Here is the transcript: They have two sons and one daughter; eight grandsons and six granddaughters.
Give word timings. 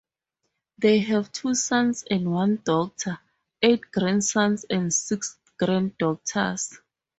They 0.79 0.97
have 1.01 1.31
two 1.31 1.53
sons 1.53 2.03
and 2.09 2.31
one 2.31 2.55
daughter; 2.65 3.19
eight 3.61 3.81
grandsons 3.91 4.63
and 4.67 4.91
six 4.91 5.37
granddaughters. 5.59 6.75